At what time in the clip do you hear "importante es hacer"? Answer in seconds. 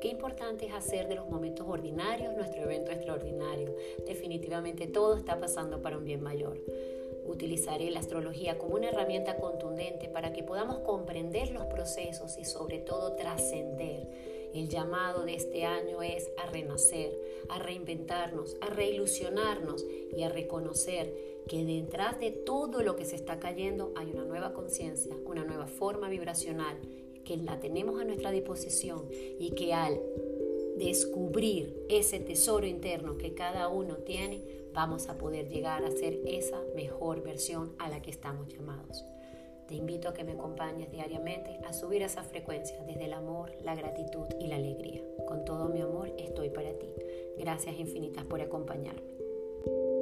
0.08-1.08